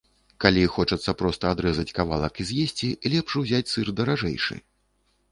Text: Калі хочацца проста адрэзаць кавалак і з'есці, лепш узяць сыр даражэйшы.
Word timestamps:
Калі 0.43 0.61
хочацца 0.75 1.11
проста 1.19 1.51
адрэзаць 1.55 1.93
кавалак 1.97 2.39
і 2.43 2.45
з'есці, 2.51 2.89
лепш 3.15 3.31
узяць 3.41 3.69
сыр 3.73 3.91
даражэйшы. 4.01 4.57